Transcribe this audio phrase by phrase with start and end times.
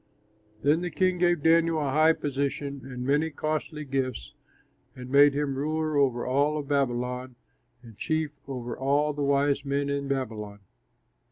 [0.63, 4.33] Then the king gave Daniel a high position and many costly gifts,
[4.95, 7.35] and made him ruler over all of Babylon
[7.83, 10.61] and chief over all the wise men in Babylon.